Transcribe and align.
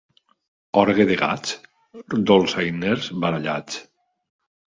Orgue 0.83 1.05
de 1.09 1.17
gats, 1.19 1.51
dolçainers 2.31 3.13
barallats. 3.27 3.79